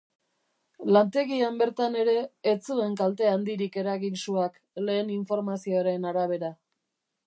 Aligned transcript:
Lantegian 0.95 1.59
bertan 1.63 1.99
ere 2.05 2.15
ez 2.53 2.57
zuen 2.71 2.97
kalte 3.03 3.29
handirik 3.35 3.79
eragin 3.85 4.21
suak, 4.25 4.61
lehen 4.89 5.17
informazioaren 5.23 6.15
arabera. 6.15 6.57